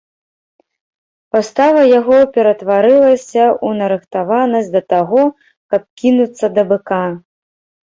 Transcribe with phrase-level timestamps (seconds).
[1.35, 5.23] Пастава яго ператварылася ў нарыхтаванасць да таго,
[5.75, 7.03] каб кінуцца на быка.